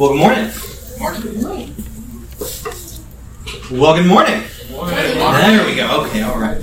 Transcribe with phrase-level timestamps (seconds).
[0.00, 0.50] Well, good morning.
[0.98, 1.74] Morning.
[3.70, 4.42] Well, good morning.
[4.70, 4.96] Morning.
[4.96, 6.04] There we go.
[6.06, 6.58] Okay, all right.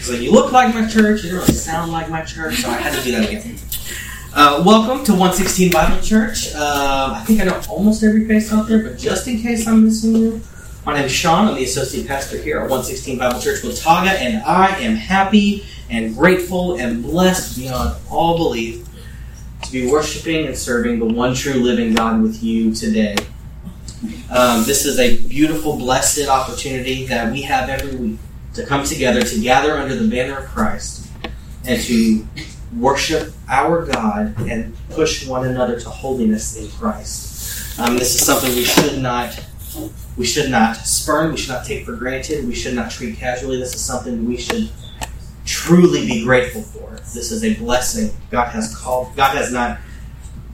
[0.00, 2.94] So you look like my church, you don't sound like my church, so I had
[2.94, 3.58] to do that again.
[4.32, 6.54] Uh, welcome to 116 Bible Church.
[6.54, 9.84] Uh, I think I know almost every face out there, but just in case I'm
[9.84, 10.40] missing you,
[10.86, 11.48] my name is Sean.
[11.48, 16.16] I'm the associate pastor here at 116 Bible Church Watauga, and I am happy and
[16.16, 18.85] grateful and blessed beyond all belief
[19.62, 23.16] to be worshiping and serving the one true living God with you today.
[24.30, 28.18] Um, this is a beautiful, blessed opportunity that we have every week
[28.54, 31.08] to come together, to gather under the banner of Christ,
[31.64, 32.26] and to
[32.76, 37.78] worship our God and push one another to holiness in Christ.
[37.78, 39.38] Um, this is something we should not
[40.16, 43.58] we should not spurn, we should not take for granted, we should not treat casually.
[43.58, 44.70] This is something we should
[45.66, 46.90] truly be grateful for.
[46.96, 48.16] This is a blessing.
[48.30, 49.78] God has called God has not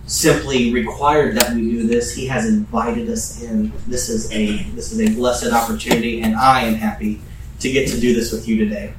[0.06, 2.14] simply required that we do this.
[2.14, 3.72] He has invited us in.
[3.86, 7.20] This is a this is a blessed opportunity, and I am happy
[7.60, 8.94] to get to do this with you today.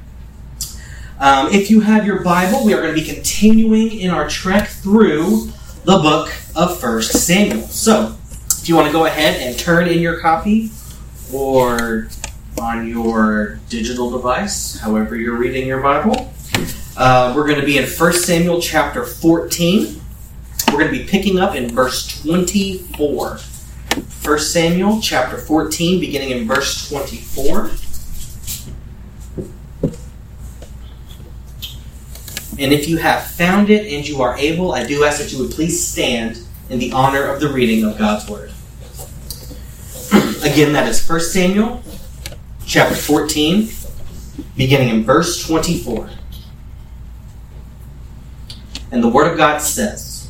[1.18, 4.68] Um, if you have your Bible, we are going to be continuing in our trek
[4.68, 5.48] through
[5.84, 7.62] the book of First Samuel.
[7.68, 8.16] So,
[8.60, 10.70] if you want to go ahead and turn in your copy,
[11.32, 12.08] or
[12.60, 16.32] on your digital device, however you're reading your Bible,
[16.96, 20.00] uh, we're going to be in 1 Samuel chapter 14.
[20.68, 23.38] We're going to be picking up in verse 24.
[24.24, 27.70] 1 Samuel chapter 14, beginning in verse 24.
[32.56, 35.40] And if you have found it and you are able, I do ask that you
[35.40, 36.38] would please stand
[36.70, 38.52] in the honor of the reading of God's Word.
[40.44, 41.82] Again, that is 1 Samuel
[42.74, 43.68] chapter 14,
[44.56, 46.10] beginning in verse 24.
[48.90, 50.28] And the Word of God says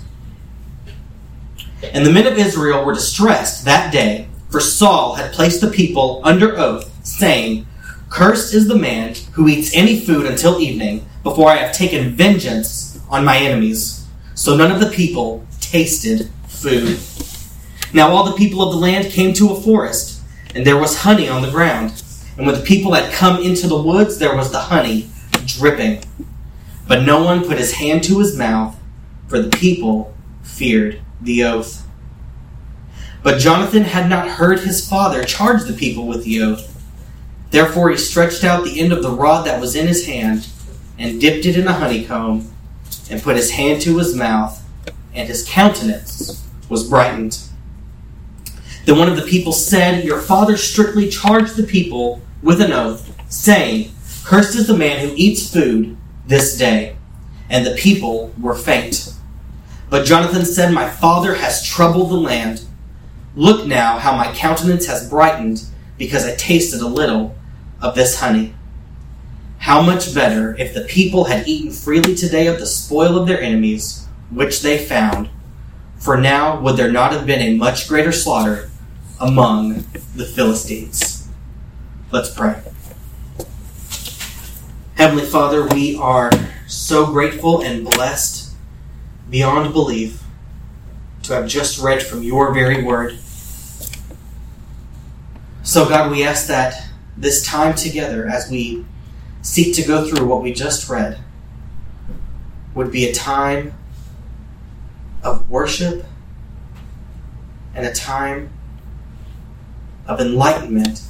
[1.95, 6.21] And the men of Israel were distressed that day, for Saul had placed the people
[6.23, 7.67] under oath, saying,
[8.11, 13.01] Cursed is the man who eats any food until evening, before I have taken vengeance
[13.09, 14.07] on my enemies.
[14.35, 16.99] So none of the people tasted food.
[17.95, 20.21] Now all the people of the land came to a forest,
[20.55, 22.04] and there was honey on the ground.
[22.37, 25.09] And when the people had come into the woods, there was the honey
[25.47, 26.03] dripping.
[26.87, 28.77] But no one put his hand to his mouth,
[29.29, 31.87] for the people feared the oath.
[33.23, 36.71] But Jonathan had not heard his father charge the people with the oath.
[37.51, 40.49] Therefore he stretched out the end of the rod that was in his hand,
[40.99, 42.51] and dipped it in the honeycomb,
[43.11, 44.63] and put his hand to his mouth,
[45.15, 47.39] and his countenance was brightened.
[48.85, 53.15] Then one of the people said, Your father strictly charged the people with an oath,
[53.33, 53.91] saying,
[54.25, 55.97] Cursed is the man who eats food
[56.27, 56.97] this day.
[57.49, 59.15] And the people were faint.
[59.89, 62.65] But Jonathan said, My father has troubled the land.
[63.35, 65.65] Look now how my countenance has brightened,
[65.99, 67.35] because I tasted a little
[67.81, 68.55] of this honey.
[69.59, 73.41] How much better if the people had eaten freely today of the spoil of their
[73.41, 75.31] enemies, which they found.
[75.97, 78.71] For now would there not have been a much greater slaughter
[79.25, 81.27] among the Philistines.
[82.13, 82.61] Let's pray.
[84.97, 86.31] Heavenly Father, we are
[86.67, 88.55] so grateful and blessed
[89.31, 90.23] beyond belief
[91.23, 93.19] to have just read from your very word.
[95.63, 96.87] So, God, we ask that
[97.17, 98.85] this time together, as we
[99.41, 101.19] seek to go through what we just read,
[102.75, 103.73] would be a time
[105.23, 106.05] of worship
[107.75, 108.51] and a time
[110.07, 111.03] of enlightenment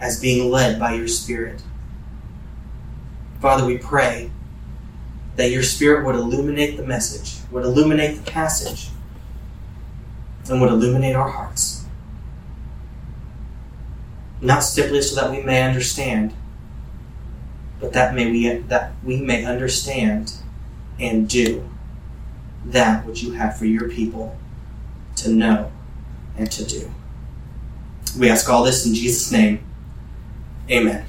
[0.00, 1.62] as being led by your Spirit.
[3.40, 4.30] Father, we pray
[5.36, 8.88] that your Spirit would illuminate the message, would illuminate the passage,
[10.50, 11.84] and would illuminate our hearts.
[14.40, 16.34] Not simply so that we may understand,
[17.80, 20.34] but that may we that we may understand
[20.98, 21.68] and do
[22.64, 24.36] that which you have for your people
[25.16, 25.70] to know
[26.36, 26.92] and to do.
[28.18, 29.64] We ask all this in Jesus' name.
[30.70, 31.06] Amen.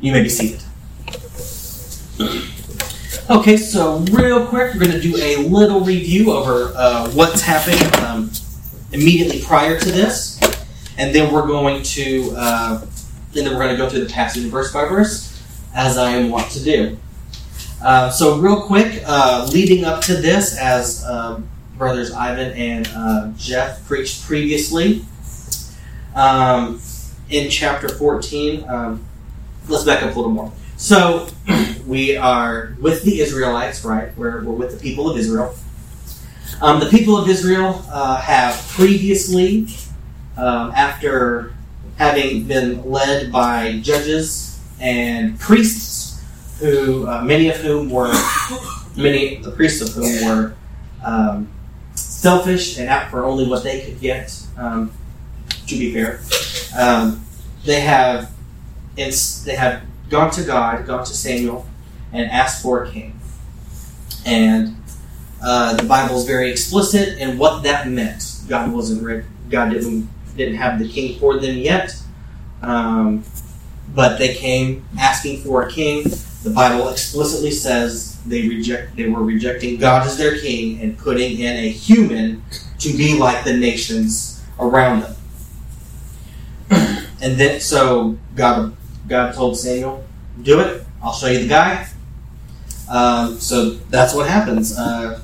[0.00, 0.62] You may be seated.
[3.30, 7.94] Okay, so real quick, we're going to do a little review over uh, what's happened
[7.96, 8.30] um,
[8.92, 10.40] immediately prior to this,
[10.96, 12.80] and then we're going to, uh,
[13.36, 15.42] and then we're going to go through the passage verse by verse,
[15.74, 16.98] as I am wont to do.
[17.82, 21.40] Uh, so, real quick, uh, leading up to this, as uh,
[21.76, 25.04] brothers Ivan and uh, Jeff preached previously,
[26.14, 26.80] um,
[27.30, 29.04] in chapter 14, um,
[29.68, 30.52] let's back up a little more.
[30.76, 31.28] So,
[31.86, 34.16] we are with the Israelites, right?
[34.16, 35.54] We're, we're with the people of Israel.
[36.60, 39.68] Um, the people of Israel uh, have previously,
[40.36, 41.52] um, after
[41.96, 46.22] having been led by judges and priests,
[46.60, 48.12] who uh, many of whom were
[48.96, 50.54] many the priests of whom were
[51.04, 51.48] um,
[51.94, 54.40] selfish and out for only what they could get.
[54.56, 54.92] Um,
[55.68, 56.20] to be fair,
[56.76, 57.24] um,
[57.64, 58.32] they have
[58.98, 61.66] it's, they have gone to God, gone to Samuel,
[62.12, 63.18] and asked for a king.
[64.26, 64.76] And
[65.42, 68.40] uh, the Bible is very explicit in what that meant.
[68.48, 71.96] God wasn't God didn't didn't have the king for them yet,
[72.62, 73.24] um,
[73.94, 76.04] but they came asking for a king.
[76.42, 81.38] The Bible explicitly says they reject they were rejecting God as their king and putting
[81.38, 82.42] in a human
[82.78, 85.14] to be like the nations around them.
[87.20, 88.76] And then so God
[89.06, 90.04] God told Samuel,
[90.42, 90.84] "Do it.
[91.02, 91.88] I'll show you the guy."
[92.88, 94.76] Um, so that's what happens.
[94.76, 95.20] Uh,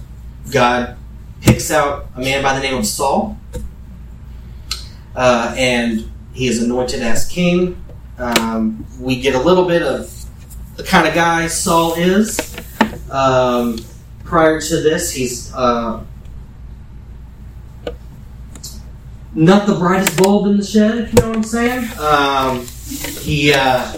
[0.51, 0.97] God
[1.41, 3.39] picks out a man by the name of Saul,
[5.15, 7.81] uh, and he is anointed as king.
[8.19, 10.11] Um, we get a little bit of
[10.77, 12.57] the kind of guy Saul is.
[13.11, 13.79] Um,
[14.25, 16.03] prior to this, he's uh,
[19.35, 21.99] not the brightest bulb in the shed, if you know what I'm saying.
[21.99, 22.67] Um,
[23.21, 23.93] he uh,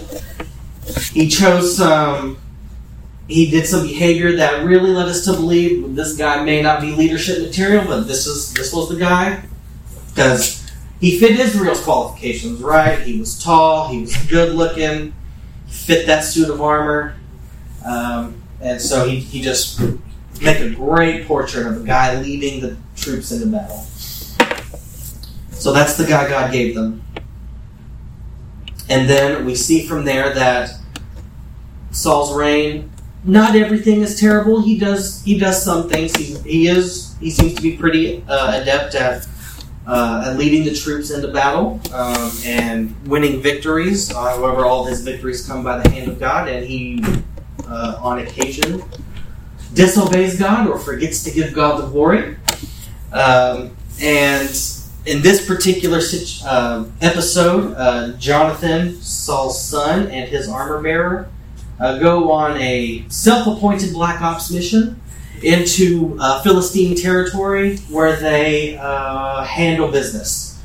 [1.13, 2.37] he chose some.
[3.27, 6.93] He did some behavior that really led us to believe this guy may not be
[6.93, 9.43] leadership material, but this is this was the guy
[10.09, 10.65] because
[11.01, 12.61] he fit Israel's qualifications.
[12.61, 12.99] Right?
[12.99, 13.89] He was tall.
[13.89, 15.13] He was good looking.
[15.67, 17.17] Fit that suit of armor,
[17.85, 19.81] um, and so he, he just
[20.41, 23.85] make a great portrait of a guy leading the troops into battle.
[25.67, 27.03] So that's the guy God gave them.
[28.89, 30.71] And then we see from there that
[31.91, 32.89] Saul's reign,
[33.25, 34.61] not everything is terrible.
[34.61, 36.15] He does he does some things.
[36.15, 39.27] He, he is he seems to be pretty uh, adept at
[39.85, 44.09] uh, at leading the troops into battle um, and winning victories.
[44.09, 47.03] however, all his victories come by the hand of God, and he
[47.67, 48.81] uh, on occasion
[49.73, 52.37] disobeys God or forgets to give God the glory.
[53.11, 54.76] Um, and
[55.07, 56.01] in this particular
[56.45, 61.29] uh, episode, uh, Jonathan, Saul's son, and his armor bearer
[61.79, 65.01] uh, go on a self appointed Black Ops mission
[65.43, 70.61] into uh, Philistine territory where they uh, handle business.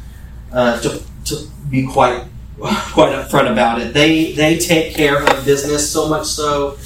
[0.53, 2.25] Uh, to, to be quite
[2.59, 6.77] quite upfront about it, they they take care of business so much so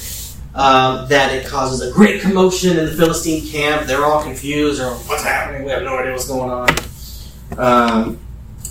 [0.53, 3.87] um, that it causes a great commotion in the Philistine camp.
[3.87, 5.63] They're all confused or what's happening.
[5.63, 6.69] We have no idea what's going on.
[7.57, 8.19] Um,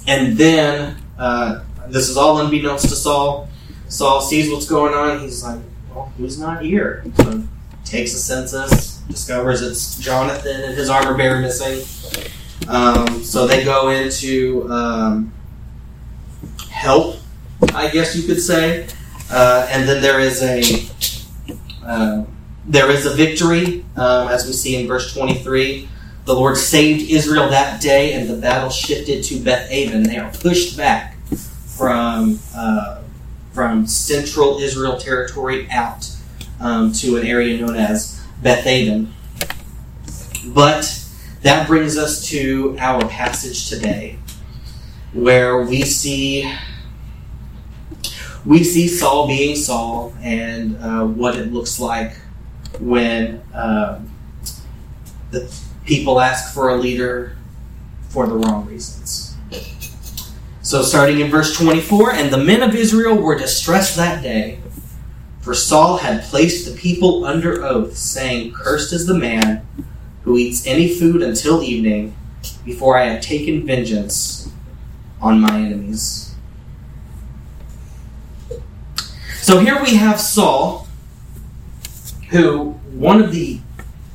[0.06, 3.48] and then, uh, this is all unbeknownst to Saul.
[3.88, 5.20] Saul sees what's going on.
[5.20, 5.60] He's like,
[5.94, 7.04] well, who's not here?
[7.16, 7.42] So
[7.84, 11.86] takes a census, discovers it's Jonathan and his armor bearer missing.
[12.68, 15.32] Um, so they go into um,
[16.70, 17.16] help,
[17.74, 18.88] I guess you could say.
[19.30, 20.62] Uh, and then there is a
[21.84, 22.24] uh,
[22.66, 25.88] there is a victory, um, as we see in verse 23.
[26.26, 30.02] The Lord saved Israel that day, and the battle shifted to Beth Aven.
[30.02, 31.16] They are pushed back
[31.76, 33.02] from uh,
[33.52, 36.10] from central Israel territory out
[36.58, 39.14] um, to an area known as Beth Aven.
[40.48, 41.06] But
[41.42, 44.18] that brings us to our passage today,
[45.12, 46.52] where we see
[48.44, 52.16] we see Saul being Saul and uh, what it looks like
[52.80, 54.00] when uh,
[55.30, 57.36] the people ask for a leader
[58.08, 59.36] for the wrong reasons.
[60.60, 64.58] So, starting in verse 24, and the men of Israel were distressed that day,
[65.40, 69.64] for Saul had placed the people under oath, saying, Cursed is the man
[70.22, 72.16] who eats any food until evening,
[72.64, 74.52] before I have taken vengeance
[75.20, 76.34] on my enemies.
[79.36, 80.88] So here we have Saul,
[82.30, 83.60] who one of the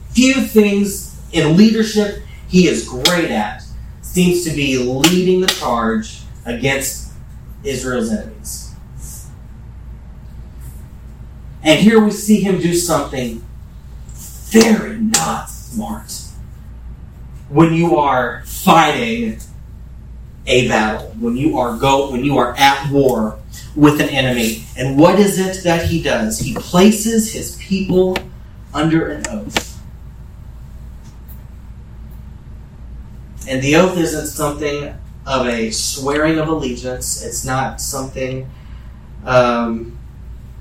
[0.09, 3.63] few things in leadership he is great at
[4.01, 7.13] seems to be leading the charge against
[7.63, 8.75] Israel's enemies.
[11.63, 13.45] And here we see him do something
[14.13, 16.11] very not smart.
[17.47, 19.39] When you are fighting
[20.45, 23.39] a battle, when you are go when you are at war
[23.75, 24.65] with an enemy.
[24.77, 26.39] And what is it that he does?
[26.39, 28.17] He places his people
[28.73, 29.70] under an oath.
[33.47, 34.93] And the oath isn't something
[35.25, 37.23] of a swearing of allegiance.
[37.23, 38.49] It's not something,
[39.25, 39.97] um,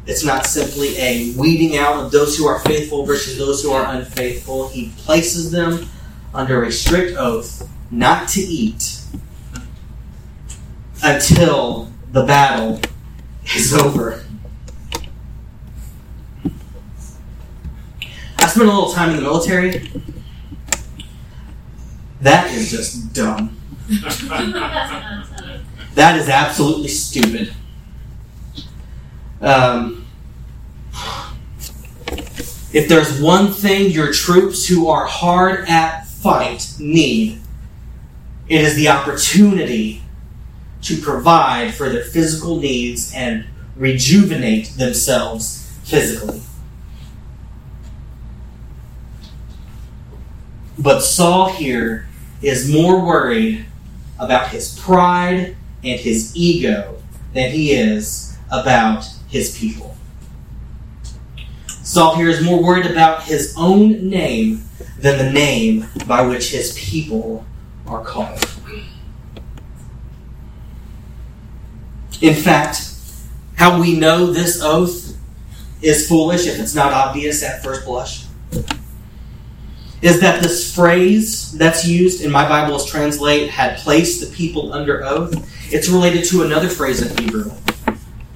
[0.07, 3.95] it's not simply a weeding out of those who are faithful versus those who are
[3.95, 4.69] unfaithful.
[4.69, 5.89] He places them
[6.35, 9.01] under a strict oath not to eat
[11.03, 12.81] until the battle
[13.55, 14.25] is over.
[18.39, 19.91] I spent a little time in the military.
[22.21, 23.57] That is just dumb.
[25.95, 27.55] that is absolutely stupid.
[29.41, 30.07] Um,
[32.73, 37.41] if there's one thing your troops who are hard at fight need,
[38.49, 40.03] it is the opportunity
[40.83, 43.47] to provide for their physical needs and
[43.77, 46.43] rejuvenate themselves physically.
[50.79, 52.07] But Saul here
[52.43, 53.67] is more worried
[54.19, 56.97] about his pride and his ego
[57.33, 59.97] than he is about his people.
[61.67, 64.63] Saul here is more worried about his own name
[64.99, 67.45] than the name by which his people
[67.87, 68.45] are called.
[72.21, 72.95] In fact,
[73.57, 75.17] how we know this oath
[75.81, 78.27] is foolish if it's not obvious at first blush
[80.03, 85.05] is that this phrase that's used in my Bible's translate had placed the people under
[85.05, 85.35] oath.
[85.73, 87.51] It's related to another phrase in Hebrew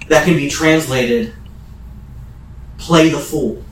[0.08, 1.32] that can be translated
[2.76, 3.64] play the fool.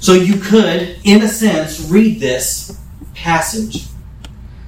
[0.00, 2.80] So you could, in a sense, read this
[3.14, 3.86] passage.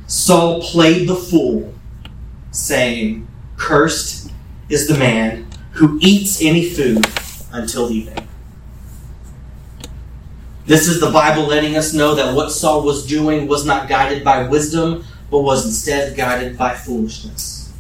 [0.07, 1.75] Saul played the fool,
[2.51, 4.33] saying, Cursed
[4.69, 7.07] is the man who eats any food
[7.53, 8.28] until evening.
[10.69, 14.23] This is the Bible letting us know that what Saul was doing was not guided
[14.23, 17.73] by wisdom, but was instead guided by foolishness.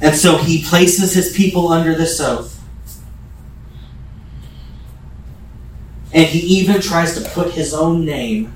[0.00, 2.62] And so he places his people under this oath.
[6.12, 8.54] And he even tries to put his own name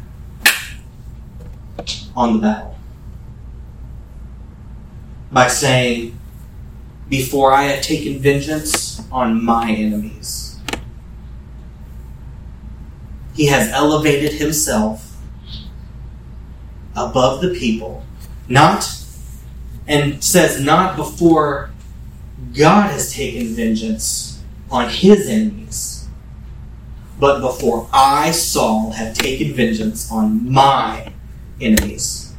[2.14, 2.78] on the battle
[5.32, 6.16] by saying,
[7.08, 10.47] Before I have taken vengeance on my enemies.
[13.38, 15.16] He has elevated himself
[16.96, 18.04] above the people,
[18.48, 18.84] not,
[19.86, 21.70] and says, not before
[22.52, 24.42] God has taken vengeance
[24.72, 26.08] on his enemies,
[27.20, 31.12] but before I, Saul, have taken vengeance on my
[31.60, 32.34] enemies.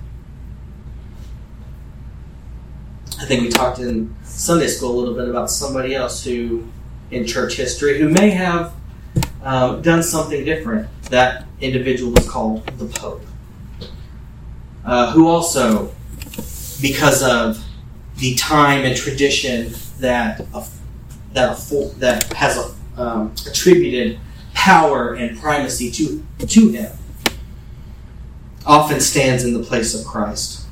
[3.22, 6.68] I think we talked in Sunday school a little bit about somebody else who,
[7.10, 8.74] in church history, who may have
[9.44, 10.88] um, done something different.
[11.04, 13.22] That individual was called the Pope,
[14.86, 15.94] uh, who also,
[16.82, 17.64] because of
[18.18, 20.68] the time and tradition that a,
[21.34, 24.20] that a, that has a, um, attributed
[24.54, 26.92] power and primacy to to him,
[28.66, 30.68] often stands in the place of Christ.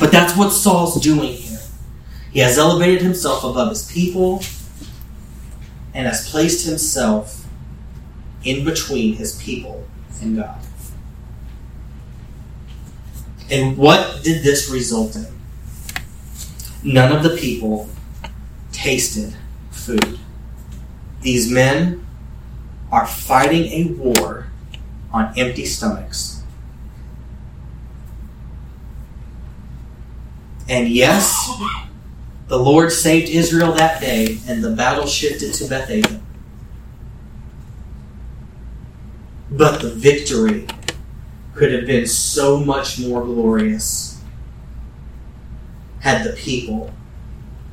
[0.00, 1.60] But that's what Saul's doing here.
[2.32, 4.42] He has elevated himself above his people
[5.94, 7.45] and has placed himself
[8.46, 9.86] in between his people
[10.22, 10.60] and God.
[13.50, 15.26] And what did this result in?
[16.82, 17.88] None of the people
[18.72, 19.34] tasted
[19.70, 20.18] food.
[21.22, 22.06] These men
[22.90, 24.46] are fighting a war
[25.12, 26.42] on empty stomachs.
[30.68, 31.50] And yes,
[32.48, 35.88] the Lord saved Israel that day, and the battle shifted to Beth
[39.50, 40.66] But the victory
[41.54, 44.20] could have been so much more glorious
[46.00, 46.92] had the people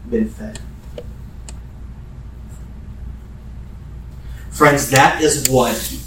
[0.10, 0.60] been fed.
[4.52, 5.98] Friends, that is what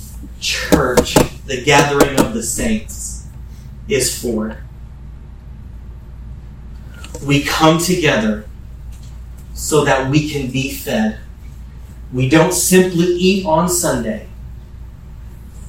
[0.41, 1.15] church,
[1.47, 3.27] the gathering of the saints,
[3.89, 4.59] is for.
[7.25, 8.47] We come together
[9.55, 11.19] so that we can be fed.
[12.13, 14.29] We don't simply eat on Sunday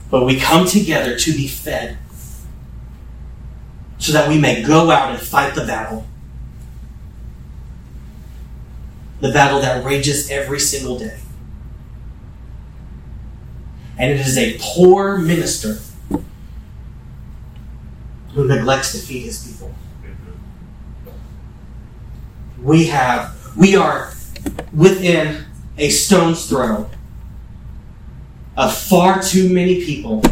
[0.09, 1.97] but we come together to be fed
[3.97, 6.05] so that we may go out and fight the battle.
[9.19, 11.19] The battle that rages every single day.
[13.97, 15.79] And it is a poor minister
[18.33, 19.73] who neglects to feed his people.
[22.61, 24.13] We have, we are
[24.71, 25.45] within
[25.77, 26.89] a stone's throw
[28.57, 30.23] of far too many people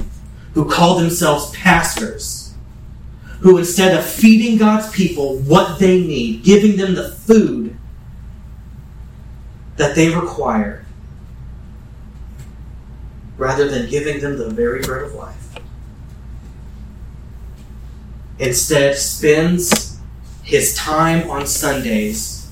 [0.54, 2.56] who call themselves pastors,
[3.42, 7.78] who instead of feeding God's people what they need, giving them the food
[9.78, 10.86] that they require,
[13.38, 15.60] rather than giving them the very bread of life.
[18.40, 20.00] Instead, spends
[20.42, 22.52] his time on Sundays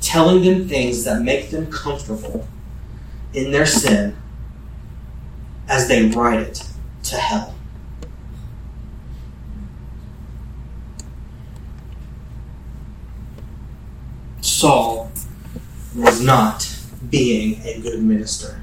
[0.00, 2.46] telling them things that make them comfortable
[3.34, 4.16] in their sin
[5.72, 6.62] as they ride it
[7.02, 7.54] to hell.
[14.42, 15.10] Saul
[15.96, 18.60] was not being a good minister.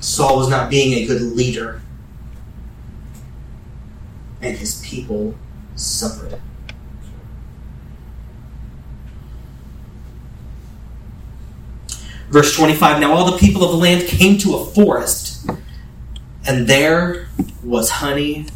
[0.00, 1.82] Saul was not being a good leader.
[4.40, 5.34] And his people
[5.74, 6.40] suffered.
[12.30, 15.27] Verse 25 Now all the people of the land came to a forest,
[16.48, 17.28] and there
[17.62, 18.46] was honey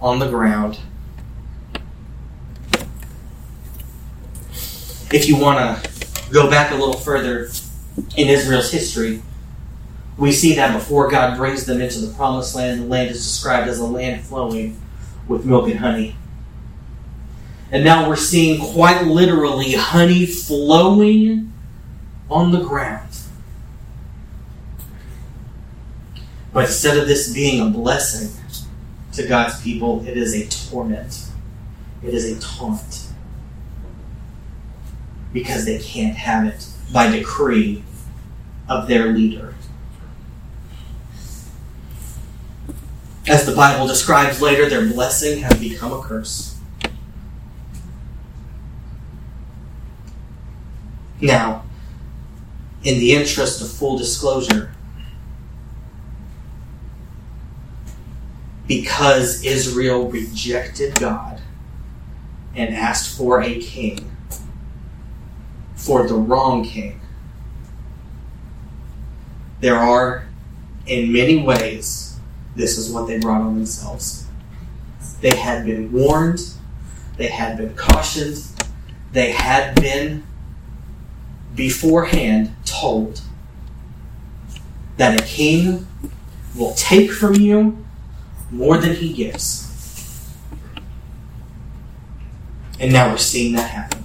[0.00, 0.78] on the ground.
[5.12, 5.90] If you want to
[6.32, 7.50] go back a little further
[8.16, 9.22] in Israel's history,
[10.16, 13.68] we see that before God brings them into the promised land, the land is described
[13.68, 14.80] as a land flowing
[15.26, 16.16] with milk and honey.
[17.72, 21.52] And now we're seeing quite literally honey flowing
[22.30, 23.08] on the ground.
[26.52, 28.30] But instead of this being a blessing
[29.14, 31.26] to God's people, it is a torment.
[32.02, 33.08] It is a taunt.
[35.32, 37.82] Because they can't have it by decree
[38.68, 39.54] of their leader.
[43.26, 46.58] As the Bible describes later, their blessing has become a curse.
[51.20, 51.64] Now,
[52.82, 54.74] in the interest of full disclosure,
[58.80, 61.38] because Israel rejected God
[62.56, 64.16] and asked for a king,
[65.74, 66.98] for the wrong king,
[69.60, 70.26] there are,
[70.86, 72.18] in many ways,
[72.56, 74.26] this is what they brought on themselves.
[75.20, 76.40] They had been warned,
[77.18, 78.42] they had been cautioned,
[79.12, 80.26] they had been
[81.54, 83.20] beforehand told
[84.96, 85.86] that a king
[86.56, 87.82] will take from you
[88.52, 89.68] more than he gives.
[92.78, 94.04] And now we're seeing that happen.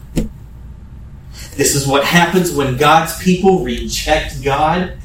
[1.55, 4.97] This is what happens when God's people reject God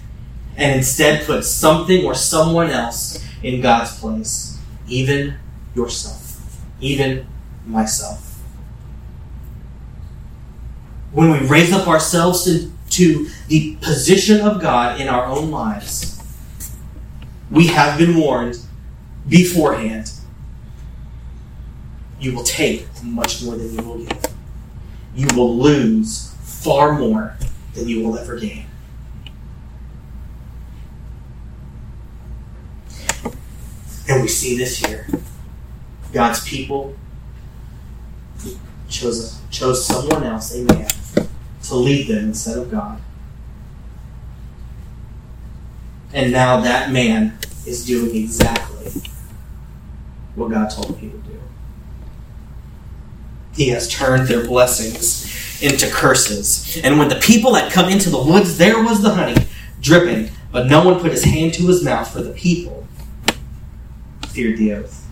[0.56, 5.36] and instead put something or someone else in God's place, even
[5.74, 7.26] yourself, even
[7.66, 8.38] myself.
[11.10, 16.22] When we raise up ourselves to the position of God in our own lives,
[17.50, 18.61] we have been warned
[19.28, 20.12] beforehand
[22.22, 24.26] you will take much more than you will give.
[25.14, 27.36] You will lose far more
[27.74, 28.66] than you will ever gain.
[34.08, 35.08] And we see this here.
[36.12, 36.94] God's people
[38.88, 40.88] chose, chose someone else, a man,
[41.64, 43.00] to lead them instead of God.
[46.12, 49.11] And now that man is doing exactly
[50.34, 51.40] what God told him to do.
[53.54, 56.80] He has turned their blessings into curses.
[56.82, 59.46] And when the people had come into the woods, there was the honey
[59.80, 62.86] dripping, but no one put his hand to his mouth for the people
[64.28, 65.06] feared the oath.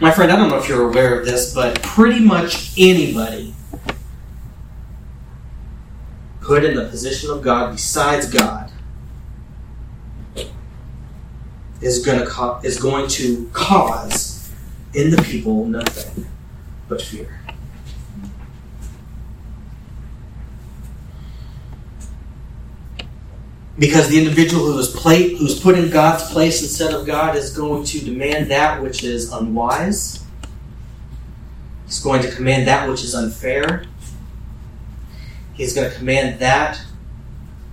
[0.00, 3.54] My friend, I don't know if you're aware of this, but pretty much anybody
[6.40, 8.70] put in the position of God besides God
[11.80, 14.50] is going to co- is going to cause
[14.94, 16.26] in the people nothing
[16.88, 17.38] but fear.
[23.78, 27.56] because the individual who is plate, who's put in God's place instead of God is
[27.56, 30.24] going to demand that which is unwise.
[31.86, 33.84] He's going to command that which is unfair.
[35.54, 36.80] He's going to command that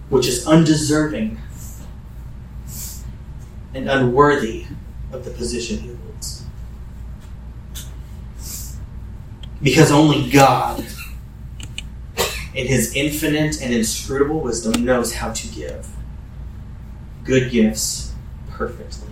[0.09, 1.39] which is undeserving
[3.75, 4.65] and unworthy
[5.11, 6.45] of the position he holds.
[9.61, 10.85] Because only God,
[12.53, 15.87] in his infinite and inscrutable wisdom, knows how to give
[17.25, 18.13] good gifts
[18.49, 19.09] perfectly.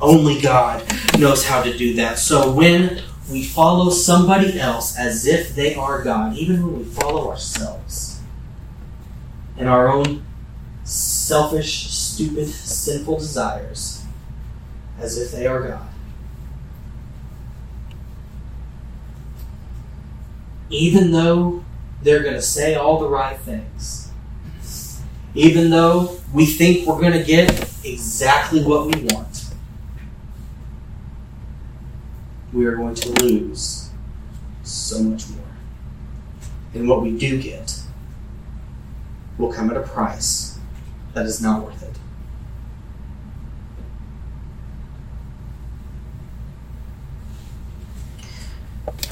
[0.00, 0.84] Only God
[1.18, 2.18] knows how to do that.
[2.18, 7.30] So when we follow somebody else as if they are God, even when we follow
[7.30, 8.20] ourselves
[9.56, 10.24] and our own
[10.84, 14.02] selfish, stupid, sinful desires
[14.98, 15.88] as if they are God,
[20.68, 21.64] even though
[22.02, 24.10] they're going to say all the right things,
[25.36, 27.50] even though we think we're going to get
[27.84, 29.44] exactly what we want,
[32.52, 33.90] we are going to lose
[34.64, 35.38] so much more.
[36.74, 37.80] And what we do get
[39.38, 40.58] will come at a price
[41.14, 41.88] that is not worth it.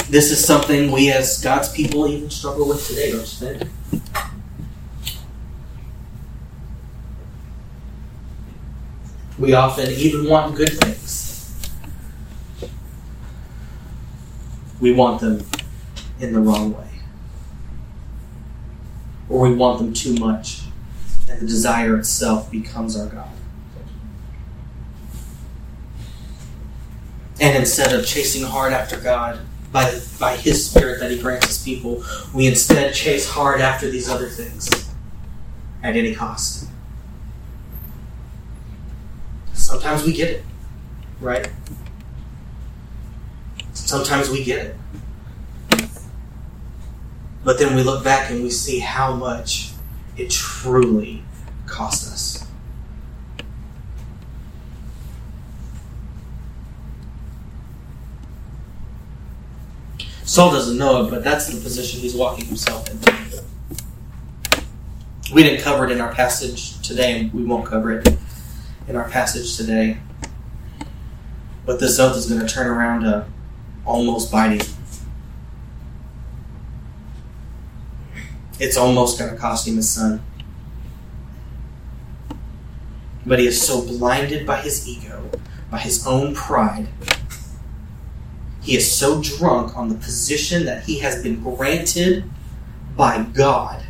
[0.09, 3.71] This is something we as God's people even struggle with today, don't you think?
[9.37, 11.69] We often even want good things.
[14.81, 15.45] We want them
[16.21, 17.01] in the wrong way.
[19.29, 20.61] Or we want them too much,
[21.29, 23.29] and the desire itself becomes our God.
[27.40, 29.40] And instead of chasing hard after God,
[29.72, 34.09] by, by His Spirit that He grants His people, we instead chase hard after these
[34.09, 34.70] other things
[35.83, 36.68] at any cost.
[39.52, 40.44] Sometimes we get it,
[41.20, 41.50] right?
[43.72, 44.76] Sometimes we get it.
[47.44, 49.70] But then we look back and we see how much
[50.16, 51.22] it truly
[51.66, 52.36] cost us.
[60.37, 63.01] Saul doesn't know it, but that's the position he's walking himself in.
[65.33, 68.18] We didn't cover it in our passage today, and we won't cover it
[68.87, 69.96] in our passage today.
[71.64, 73.25] But this oath is going to turn around to
[73.87, 74.61] almost biting.
[78.61, 80.22] It's almost going to cost him his son.
[83.25, 85.31] But he is so blinded by his ego,
[85.70, 86.88] by his own pride,
[88.66, 92.24] he is so drunk on the position that he has been granted
[92.96, 93.81] by God.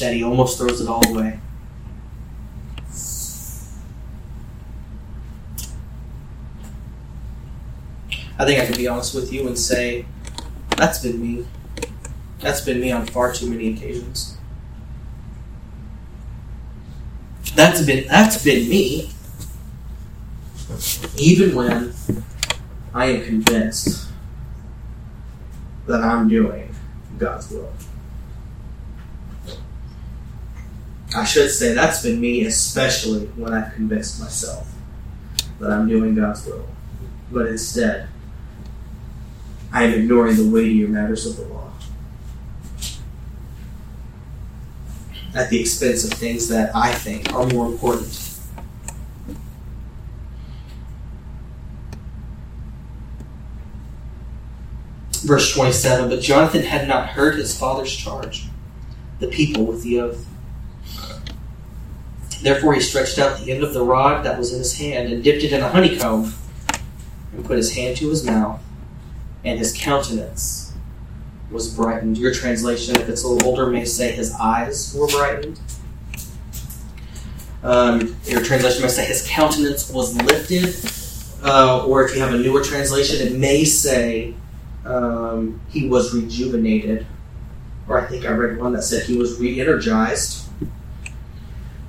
[0.00, 1.38] That he almost throws it all away.
[8.38, 10.06] I think I can be honest with you and say,
[10.78, 11.46] that's been me.
[12.40, 14.33] That's been me on far too many occasions.
[17.54, 19.10] That's been that's been me.
[21.16, 21.94] Even when
[22.92, 24.08] I am convinced
[25.86, 26.74] that I'm doing
[27.18, 27.72] God's will.
[31.16, 34.68] I should say that's been me, especially when I've convinced myself
[35.60, 36.66] that I'm doing God's will.
[37.30, 38.08] But instead,
[39.72, 41.63] I am ignoring the weightier matters of the law.
[45.34, 48.20] At the expense of things that I think are more important.
[55.24, 58.46] Verse 27 But Jonathan had not heard his father's charge,
[59.18, 60.26] the people with the oath.
[62.42, 65.24] Therefore he stretched out the end of the rod that was in his hand and
[65.24, 66.34] dipped it in a honeycomb
[67.32, 68.60] and put his hand to his mouth,
[69.44, 70.63] and his countenance
[71.50, 72.18] was brightened.
[72.18, 75.60] Your translation, if it's a little older, may say his eyes were brightened.
[77.62, 80.74] Um, your translation may say his countenance was lifted.
[81.42, 84.34] Uh, or if you have a newer translation, it may say
[84.84, 87.06] um, he was rejuvenated.
[87.88, 90.48] Or I think I read one that said he was re energized.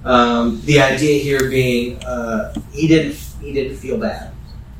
[0.04, 4.34] Um, the idea here being uh, he didn't he didn't feel bad.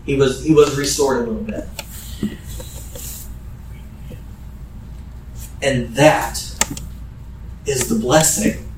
[0.06, 1.68] He was he was restored a little bit.
[5.66, 6.38] And that
[7.66, 8.72] is the blessing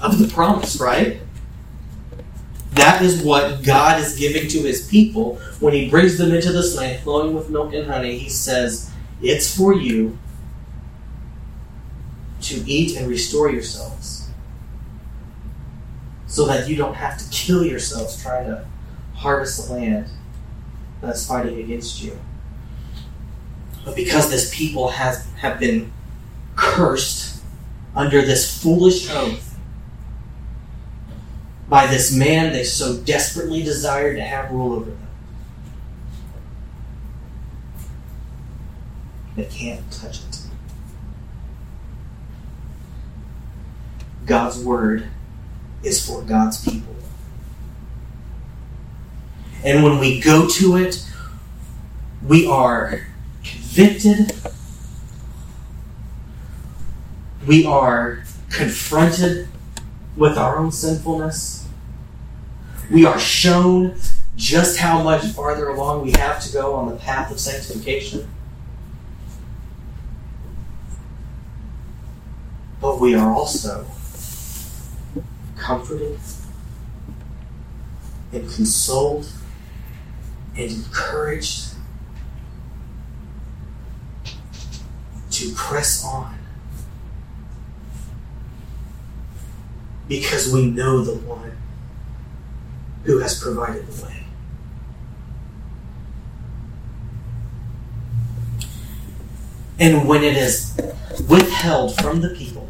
[0.00, 1.20] of the promise, right?
[2.70, 6.74] That is what God is giving to his people when he brings them into this
[6.74, 8.16] land flowing with milk and honey.
[8.16, 10.18] He says, It's for you
[12.40, 14.30] to eat and restore yourselves
[16.26, 18.64] so that you don't have to kill yourselves trying to
[19.16, 20.08] harvest the land
[21.02, 22.18] that's fighting against you.
[23.88, 25.90] But because this people has have been
[26.56, 27.42] cursed
[27.96, 29.58] under this foolish oath
[31.70, 35.08] by this man they so desperately desired to have rule over them.
[39.36, 40.40] They can't touch it.
[44.26, 45.08] God's word
[45.82, 46.94] is for God's people.
[49.64, 51.02] And when we go to it,
[52.22, 53.06] we are
[53.78, 54.32] convicted,
[57.46, 59.46] we are confronted
[60.16, 61.68] with our own sinfulness,
[62.90, 63.94] we are shown
[64.34, 68.28] just how much farther along we have to go on the path of sanctification.
[72.80, 73.86] But we are also
[75.56, 76.18] comforted
[78.32, 79.30] and consoled
[80.56, 81.67] and encouraged
[85.38, 86.36] to press on
[90.08, 91.56] because we know the one
[93.04, 94.24] who has provided the way.
[99.78, 100.74] And when it is
[101.28, 102.68] withheld from the people,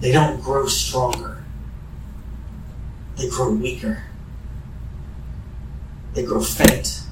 [0.00, 1.44] they don't grow stronger,
[3.16, 4.04] they grow weaker,
[6.14, 7.03] they grow faint.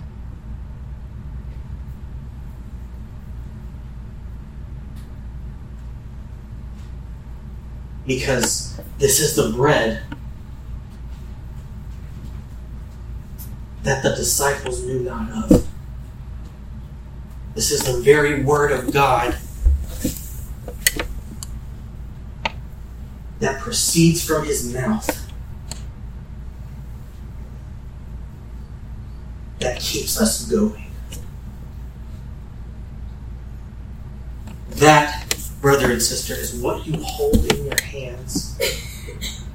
[8.07, 10.03] Because this is the bread
[13.83, 15.69] that the disciples knew not of.
[17.55, 19.37] This is the very word of God
[23.41, 25.31] that proceeds from his mouth
[29.59, 30.91] that keeps us going.
[34.71, 38.59] That, brother and sister, is what you hold in your hands.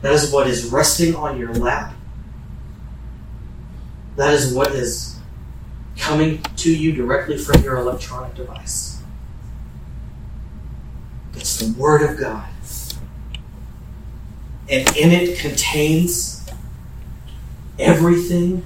[0.01, 1.93] That is what is resting on your lap.
[4.15, 5.19] That is what is
[5.97, 9.01] coming to you directly from your electronic device.
[11.35, 12.47] It's the Word of God.
[14.69, 16.45] And in it contains
[17.79, 18.65] everything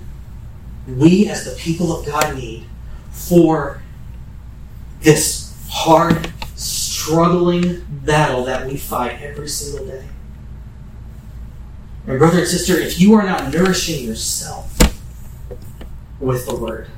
[0.87, 2.65] we as the people of God need
[3.11, 3.83] for
[5.01, 6.30] this hard,
[7.01, 10.05] struggling battle that we fight every single day.
[12.07, 14.77] And, brother and sister, if you are not nourishing yourself
[16.19, 16.89] with the Word,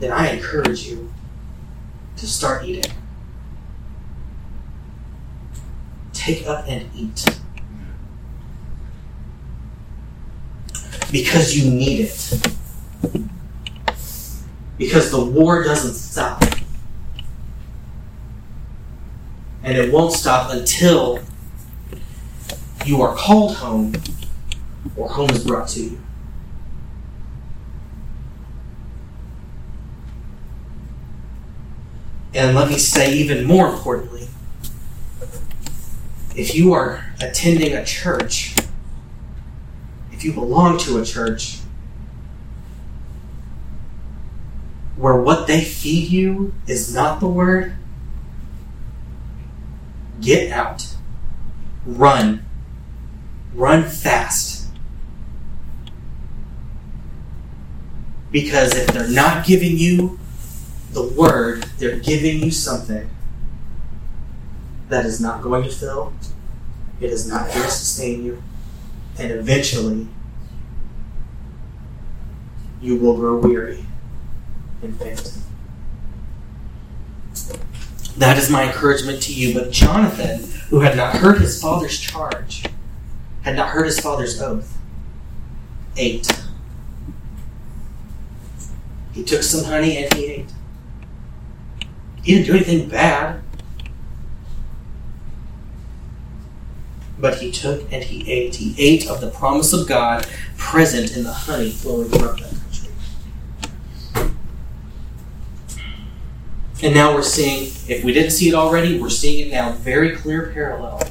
[0.00, 1.12] then I encourage you
[2.16, 2.92] to start eating.
[6.12, 7.24] Take up and eat.
[11.10, 12.52] Because you need it.
[14.76, 16.42] Because the war doesn't stop.
[19.66, 21.18] And it won't stop until
[22.84, 23.94] you are called home
[24.94, 26.00] or home is brought to you.
[32.32, 34.28] And let me say, even more importantly,
[36.36, 38.54] if you are attending a church,
[40.12, 41.58] if you belong to a church
[44.96, 47.74] where what they feed you is not the word,
[50.26, 50.94] get out.
[51.86, 52.44] Run.
[53.54, 54.66] Run fast.
[58.32, 60.18] Because if they're not giving you
[60.90, 63.08] the word, they're giving you something
[64.88, 66.12] that is not going to fill,
[67.00, 68.42] it is not going to sustain you,
[69.18, 70.08] and eventually
[72.80, 73.84] you will grow weary
[74.82, 75.38] and faint.
[78.16, 79.54] That is my encouragement to you.
[79.54, 82.64] But Jonathan, who had not heard his father's charge,
[83.42, 84.78] had not heard his father's oath,
[85.96, 86.28] ate.
[89.12, 90.50] He took some honey and he ate.
[92.22, 93.42] He didn't do anything bad.
[97.18, 98.56] But he took and he ate.
[98.56, 100.26] He ate of the promise of God
[100.56, 102.55] present in the honey flowing from that
[106.86, 110.14] And now we're seeing, if we didn't see it already, we're seeing it now very
[110.14, 111.02] clear parallel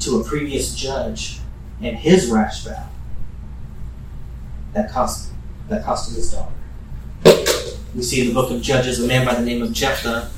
[0.00, 1.38] to a previous judge
[1.80, 2.88] and his rash vow
[4.72, 5.30] that cost
[5.68, 6.52] that cost him his daughter.
[7.94, 10.28] We see in the book of Judges a man by the name of Jephthah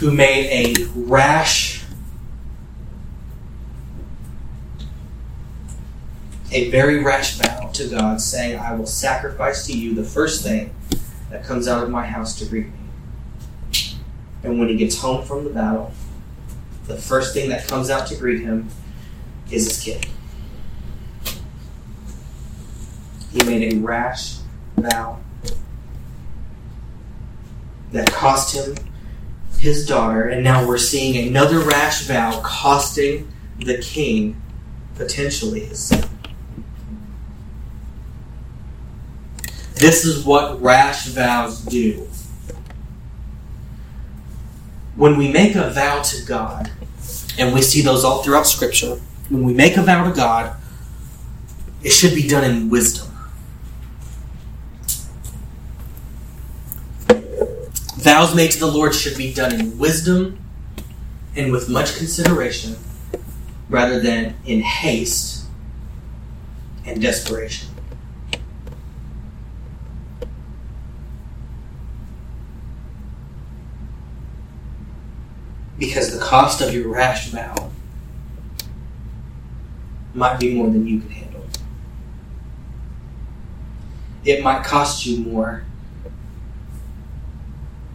[0.00, 1.84] who made a rash,
[6.50, 10.74] a very rash vow to God, saying, I will sacrifice to you the first thing
[11.32, 12.72] that comes out of my house to greet me.
[14.44, 15.92] And when he gets home from the battle,
[16.86, 18.68] the first thing that comes out to greet him
[19.50, 20.06] is his kid.
[23.32, 24.40] He made a rash
[24.76, 25.20] vow
[27.92, 28.74] that cost him
[29.58, 34.40] his daughter, and now we're seeing another rash vow costing the king
[34.96, 36.11] potentially his son.
[39.82, 42.06] This is what rash vows do.
[44.94, 46.70] When we make a vow to God,
[47.36, 49.00] And we see those all throughout Scripture.
[49.28, 50.54] When we make a vow to God,
[51.82, 53.08] it should be done in wisdom.
[57.96, 60.38] Vows made to the Lord should be done in wisdom
[61.34, 62.76] and with much consideration
[63.68, 65.46] rather than in haste
[66.86, 67.71] and desperation.
[75.82, 77.72] Because the cost of your rash vow
[80.14, 81.44] might be more than you can handle.
[84.24, 85.64] It might cost you more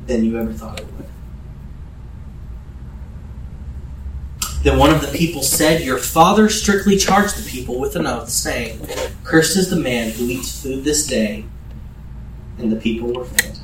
[0.06, 1.06] than you ever thought it would.
[4.64, 8.28] Then one of the people said, Your father strictly charged the people with an oath,
[8.28, 8.86] saying,
[9.24, 11.46] Cursed is the man who eats food this day.
[12.58, 13.60] And the people were fed.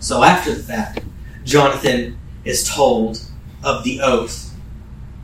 [0.00, 1.00] So after the fact,
[1.44, 2.16] Jonathan
[2.46, 3.20] is told
[3.62, 4.54] of the oath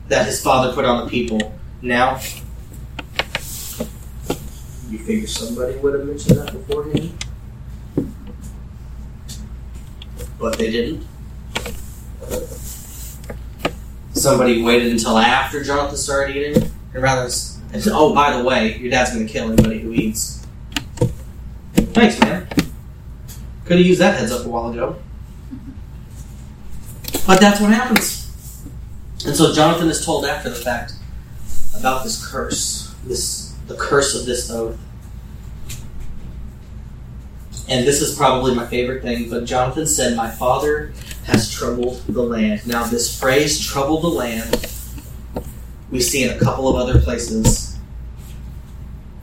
[0.09, 1.57] that his father put on the people.
[1.81, 2.19] Now,
[4.89, 7.23] you figure somebody would have mentioned that beforehand?
[10.43, 11.07] but they didn't.
[14.11, 18.77] Somebody waited until after Jonathan started eating, and rather, and said, oh, by the way,
[18.77, 20.45] your dad's going to kill anybody who eats.
[21.75, 22.47] Thanks, man.
[23.65, 24.97] Could have used that heads up a while ago.
[27.33, 28.31] But that's what happens.
[29.25, 30.93] And so Jonathan is told after the fact
[31.75, 34.77] about this curse, this the curse of this oath
[37.67, 40.93] and this is probably my favorite thing, but Jonathan said, My father
[41.25, 42.67] has troubled the land.
[42.67, 44.67] Now, this phrase, trouble the land,
[45.89, 47.79] we see in a couple of other places.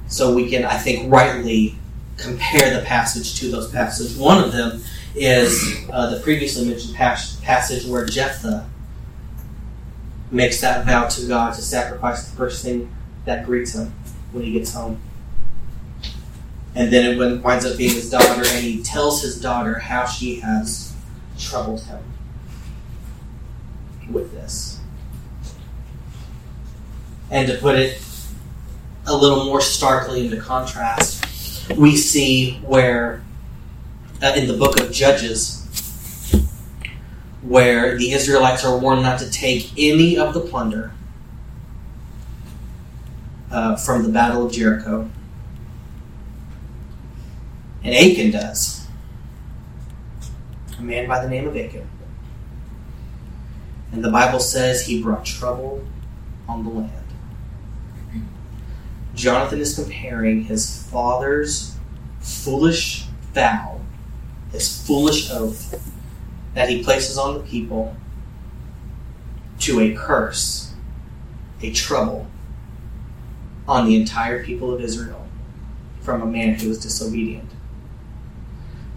[0.09, 1.77] So we can, I think, rightly
[2.17, 4.17] compare the passage to those passages.
[4.19, 4.83] One of them
[5.15, 8.69] is uh, the previously mentioned pas- passage where Jephthah
[10.31, 12.95] makes that vow to God to sacrifice the first thing
[13.25, 13.93] that greets him
[14.33, 15.01] when he gets home
[16.75, 20.37] and then it winds up being his daughter, and he tells his daughter how she
[20.41, 20.95] has
[21.39, 22.01] troubled him
[24.11, 24.79] with this.
[27.31, 28.01] And to put it
[29.07, 31.25] a little more starkly into contrast,
[31.77, 33.23] we see where
[34.23, 35.67] uh, in the book of Judges,
[37.43, 40.93] where the Israelites are warned not to take any of the plunder
[43.51, 45.11] uh, from the Battle of Jericho
[47.83, 48.87] and Achan does.
[50.79, 51.89] A man by the name of Achan.
[53.93, 55.85] And the Bible says he brought trouble
[56.49, 56.93] on the land.
[59.15, 61.77] Jonathan is comparing his father's
[62.21, 63.80] foolish vow,
[64.53, 65.91] his foolish oath
[66.55, 67.97] that he places on the people,
[69.61, 70.73] to a curse,
[71.63, 72.27] a trouble
[73.69, 75.27] on the entire people of Israel
[76.01, 77.49] from a man who was disobedient.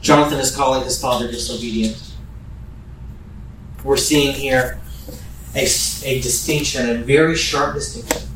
[0.01, 2.13] Jonathan is calling his father disobedient.
[3.83, 4.79] We're seeing here
[5.53, 8.29] a, a distinction, a very sharp distinction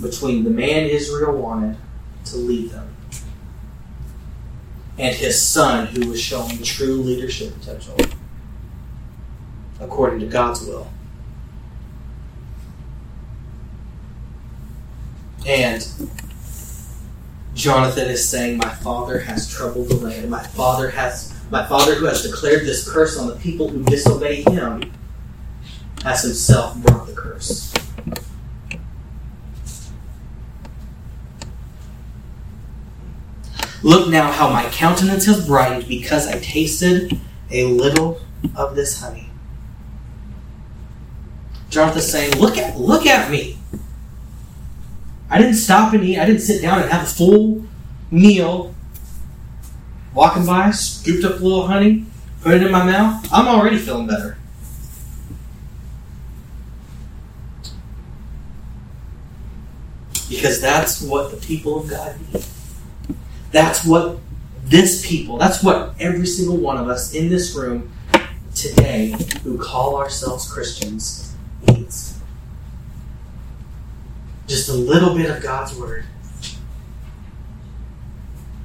[0.00, 1.76] between the man Israel wanted
[2.26, 2.88] to lead them
[4.98, 7.96] and his son who was showing true leadership potential
[9.80, 10.90] according to God's will.
[15.46, 15.86] And
[17.54, 20.30] Jonathan is saying, My father has troubled the land.
[20.30, 24.42] My father has my father who has declared this curse on the people who disobey
[24.42, 24.92] him
[26.02, 27.72] has himself brought the curse.
[33.82, 38.20] Look now how my countenance has brightened because I tasted a little
[38.56, 39.30] of this honey.
[41.70, 43.58] Jonathan's saying, Look at look at me.
[45.30, 46.18] I didn't stop and eat.
[46.18, 47.64] I didn't sit down and have a full
[48.10, 48.74] meal.
[50.14, 52.06] Walking by, scooped up a little honey,
[52.40, 53.28] put it in my mouth.
[53.30, 54.38] I'm already feeling better.
[60.28, 62.44] Because that's what the people of God need.
[63.50, 64.18] That's what
[64.64, 67.90] this people, that's what every single one of us in this room
[68.54, 71.34] today who call ourselves Christians
[71.66, 72.18] needs
[74.46, 76.04] just a little bit of God's Word,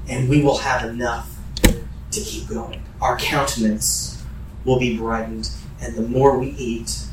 [0.07, 1.29] and we will have enough
[1.63, 2.83] to keep going.
[3.01, 4.23] Our countenance
[4.65, 5.49] will be brightened,
[5.81, 7.05] and the more we eat,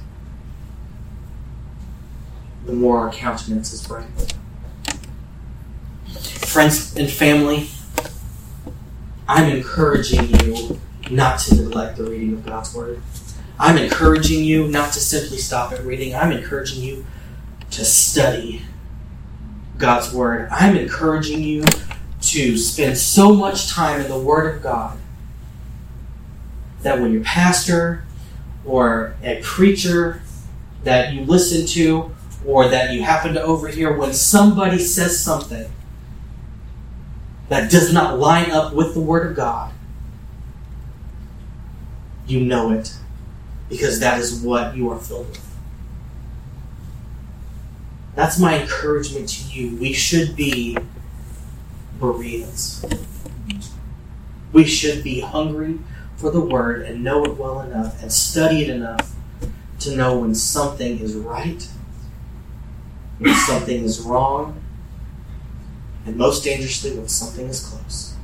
[2.65, 4.35] the more our countenance is brightened.
[6.51, 7.69] Friends and family,
[9.29, 13.01] I'm encouraging you not to neglect the reading of God's Word.
[13.57, 16.13] I'm encouraging you not to simply stop at reading.
[16.13, 17.07] I'm encouraging you
[17.71, 18.63] to study
[19.79, 20.49] God's Word.
[20.51, 21.63] I'm encouraging you
[22.23, 24.99] to spend so much time in the Word of God
[26.83, 28.03] that when your pastor
[28.65, 30.21] or a preacher
[30.83, 32.11] that you listen to
[32.45, 35.71] or that you happen to overhear, when somebody says something
[37.51, 39.73] that does not line up with the Word of God,
[42.27, 42.95] you know it
[43.69, 45.47] because that is what you are filled with.
[48.15, 49.77] That's my encouragement to you.
[49.77, 50.79] We should be
[51.99, 52.85] Bereans.
[54.53, 55.81] We should be hungry
[56.17, 59.13] for the Word and know it well enough and study it enough
[59.81, 61.69] to know when something is right,
[63.19, 64.61] when something is wrong,
[66.07, 68.15] and most dangerously, when something is close.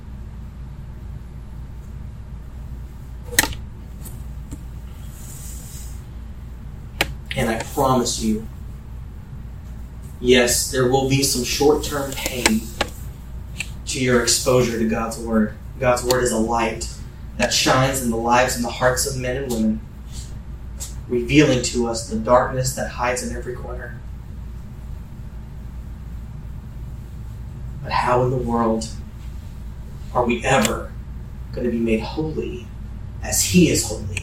[7.36, 8.46] And I promise you,
[10.20, 12.62] yes, there will be some short term pain
[13.86, 15.54] to your exposure to God's Word.
[15.78, 16.88] God's Word is a light
[17.36, 19.80] that shines in the lives and the hearts of men and women,
[21.08, 24.00] revealing to us the darkness that hides in every corner.
[28.06, 28.88] How in the world
[30.14, 30.92] are we ever
[31.50, 32.64] going to be made holy
[33.20, 34.22] as He is holy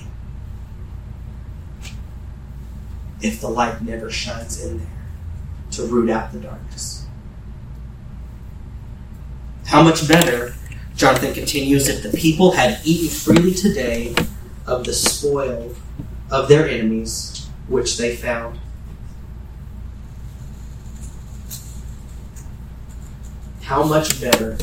[3.21, 4.87] if the light never shines in there
[5.71, 7.05] to root out the darkness?
[9.65, 10.55] How much better,
[10.95, 14.15] Jonathan continues, if the people had eaten freely today
[14.65, 15.75] of the spoil
[16.31, 18.61] of their enemies, which they found.
[23.73, 24.55] How much better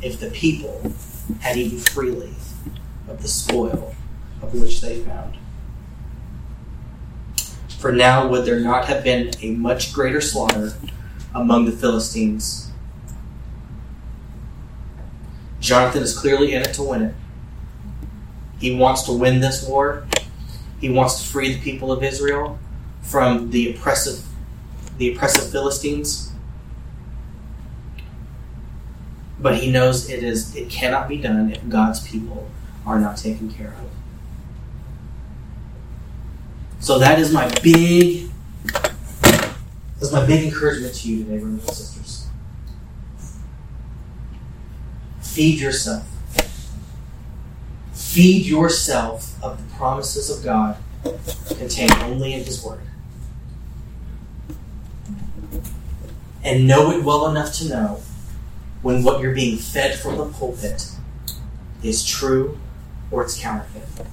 [0.00, 0.92] if the people
[1.40, 2.32] had eaten freely
[3.08, 3.92] of the spoil
[4.40, 5.36] of which they found.
[7.80, 10.74] For now would there not have been a much greater slaughter
[11.34, 12.70] among the Philistines?
[15.58, 17.14] Jonathan is clearly in it to win it.
[18.60, 20.06] He wants to win this war.
[20.80, 22.60] He wants to free the people of Israel
[23.02, 24.24] from the oppressive
[24.98, 26.27] the oppressive Philistines.
[29.40, 32.50] But he knows it is it cannot be done if God's people
[32.84, 33.88] are not taken care of.
[36.80, 38.30] So that is my big
[39.98, 42.26] that's my big encouragement to you today, brothers and sisters.
[45.20, 46.08] Feed yourself.
[47.92, 50.76] Feed yourself of the promises of God
[51.48, 52.80] contained only in His Word.
[56.42, 58.00] And know it well enough to know
[58.82, 60.90] when what you're being fed from the pulpit
[61.82, 62.58] is true
[63.10, 64.06] or it's counterfeit.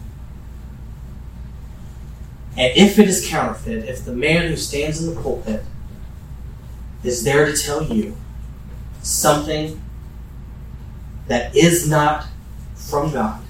[2.57, 5.63] And if it is counterfeit, if the man who stands in the pulpit
[7.03, 8.15] is there to tell you
[9.01, 9.81] something
[11.27, 12.25] that is not
[12.75, 13.41] from God,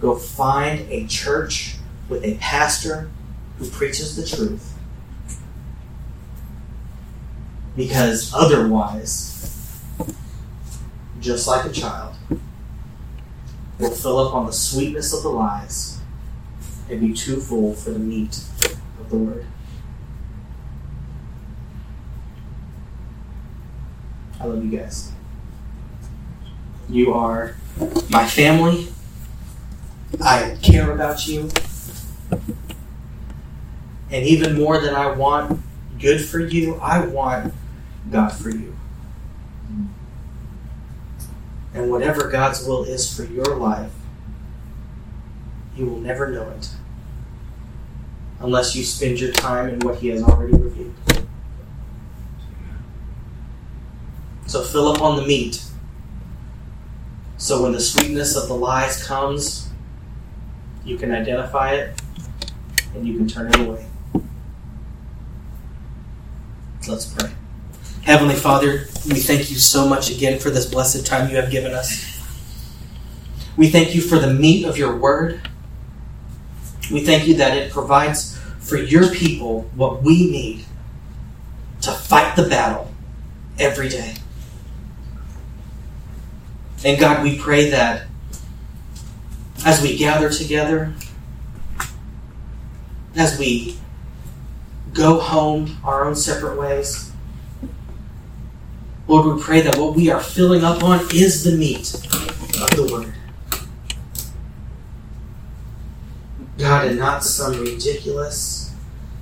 [0.00, 1.76] go find a church
[2.08, 3.10] with a pastor
[3.58, 4.77] who preaches the truth.
[7.78, 9.78] Because otherwise,
[11.20, 12.16] just like a child,
[13.78, 16.00] will fill up on the sweetness of the lies
[16.90, 18.42] and be too full for the meat
[18.98, 19.46] of the word.
[24.40, 25.12] I love you guys.
[26.88, 27.54] You are
[28.10, 28.88] my family.
[30.20, 31.48] I care about you.
[34.10, 35.60] And even more than I want
[36.00, 37.54] good for you, I want
[38.10, 38.76] God for you.
[41.74, 43.92] And whatever God's will is for your life,
[45.76, 46.70] you will never know it
[48.40, 50.94] unless you spend your time in what He has already revealed.
[54.46, 55.62] So fill up on the meat.
[57.36, 59.68] So when the sweetness of the lies comes,
[60.84, 62.00] you can identify it
[62.94, 63.86] and you can turn it away.
[66.88, 67.27] Let's pray.
[68.08, 71.74] Heavenly Father, we thank you so much again for this blessed time you have given
[71.74, 72.18] us.
[73.54, 75.46] We thank you for the meat of your word.
[76.90, 80.64] We thank you that it provides for your people what we need
[81.82, 82.90] to fight the battle
[83.58, 84.14] every day.
[86.86, 88.06] And God, we pray that
[89.66, 90.94] as we gather together,
[93.14, 93.76] as we
[94.94, 97.07] go home our own separate ways,
[99.08, 102.88] Lord, we pray that what we are filling up on is the meat of the
[102.92, 103.14] Word.
[106.58, 108.74] God, and not some ridiculous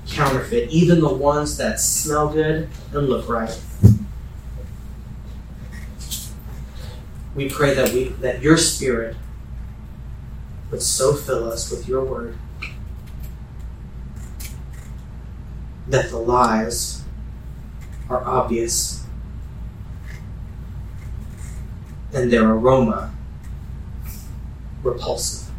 [0.09, 3.57] counterfeit, even the ones that smell good and look right.
[7.37, 9.16] We pray that we that your spirit
[10.70, 12.37] would so fill us with your word
[15.87, 17.05] that the lies
[18.09, 19.05] are obvious
[22.12, 23.12] and their aroma
[24.82, 25.50] repulsive.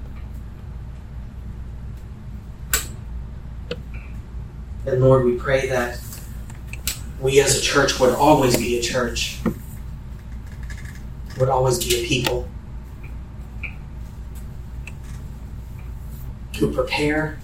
[4.86, 6.00] And Lord, we pray that
[7.20, 9.40] we as a church would always be a church,
[11.38, 12.48] would always be a people
[16.58, 17.40] who prepare,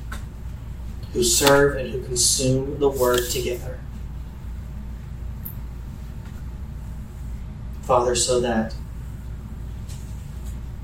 [1.12, 3.80] who serve, and who consume the word together.
[7.82, 8.74] Father, so that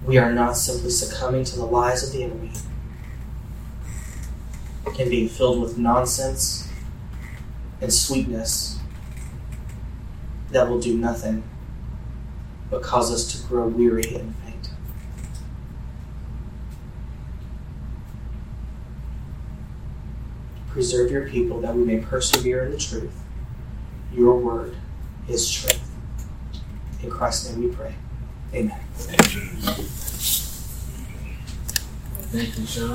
[0.09, 2.51] we are not simply succumbing to the lies of the enemy
[4.99, 6.67] and being filled with nonsense
[7.79, 8.79] and sweetness
[10.49, 11.43] that will do nothing
[12.71, 14.71] but cause us to grow weary and faint.
[20.69, 23.15] Preserve your people that we may persevere in the truth.
[24.11, 24.75] Your word
[25.27, 25.87] is truth.
[27.03, 27.93] In Christ's name we pray.
[28.55, 28.79] Amen.
[32.31, 32.87] Thank you, Sean.